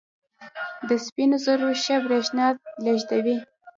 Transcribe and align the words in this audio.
د 0.87 0.89
سپینو 1.05 1.37
زرو 1.45 1.67
ښه 1.83 1.95
برېښنا 2.05 2.47
لېږدوي. 2.83 3.35